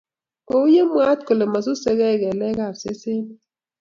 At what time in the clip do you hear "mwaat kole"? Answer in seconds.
0.89-1.45